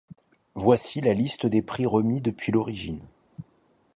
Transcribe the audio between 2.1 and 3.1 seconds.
depuis l'origine.